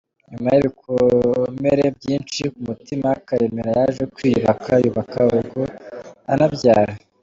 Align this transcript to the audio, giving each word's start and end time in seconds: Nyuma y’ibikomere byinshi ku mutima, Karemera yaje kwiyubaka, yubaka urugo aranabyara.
Nyuma 0.31 0.49
y’ibikomere 0.51 1.83
byinshi 1.97 2.41
ku 2.53 2.59
mutima, 2.69 3.09
Karemera 3.27 3.69
yaje 3.77 4.03
kwiyubaka, 4.13 4.71
yubaka 4.83 5.17
urugo 5.29 5.61
aranabyara. 6.31 6.93